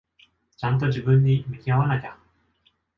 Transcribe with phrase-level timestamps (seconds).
[0.57, 2.17] ちゃんと自分に向き合わなきゃ。